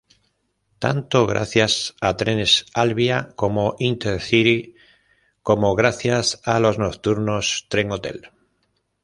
Tanto 0.79 1.27
gracias 1.27 1.95
a 2.01 2.15
trenes 2.17 2.65
Alvia, 2.73 3.29
como 3.35 3.75
Intercity 3.77 4.73
como 5.43 5.75
gracias 5.75 6.41
a 6.43 6.59
los 6.59 6.79
nocturnos 6.79 7.67
Trenhotel. 7.69 8.31